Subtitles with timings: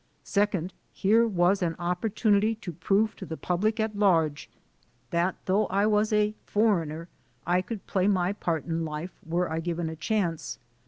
[0.23, 4.49] Second, here was an opportunity to prove to the public at large
[5.11, 7.07] that though I was a "foreigner"
[7.45, 10.57] I could play my part in life, were I given a chance.